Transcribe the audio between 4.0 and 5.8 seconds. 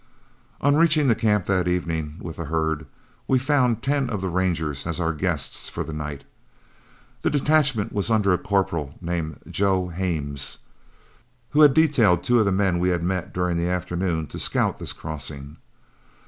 of the Rangers as our guests